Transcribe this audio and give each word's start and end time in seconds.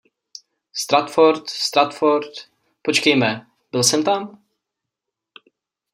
Stratford, 0.73 1.47
Stratford, 1.49 2.31
počkejme, 2.81 3.47
byl 3.71 3.83
jsem 3.83 4.03
tam? 4.03 4.43